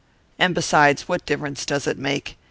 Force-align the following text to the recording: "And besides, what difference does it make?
"And 0.39 0.55
besides, 0.55 1.07
what 1.07 1.27
difference 1.27 1.63
does 1.63 1.85
it 1.85 1.99
make? 1.99 2.39